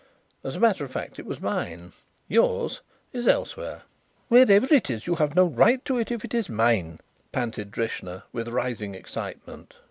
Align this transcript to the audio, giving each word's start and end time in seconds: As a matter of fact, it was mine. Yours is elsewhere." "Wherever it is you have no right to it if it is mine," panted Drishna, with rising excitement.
As 0.43 0.55
a 0.55 0.59
matter 0.59 0.83
of 0.83 0.91
fact, 0.91 1.19
it 1.19 1.27
was 1.27 1.39
mine. 1.39 1.91
Yours 2.27 2.81
is 3.13 3.27
elsewhere." 3.27 3.83
"Wherever 4.29 4.65
it 4.73 4.89
is 4.89 5.05
you 5.05 5.13
have 5.13 5.35
no 5.35 5.45
right 5.45 5.85
to 5.85 5.99
it 5.99 6.09
if 6.11 6.25
it 6.25 6.33
is 6.33 6.49
mine," 6.49 6.97
panted 7.31 7.69
Drishna, 7.69 8.23
with 8.33 8.47
rising 8.47 8.95
excitement. 8.95 9.75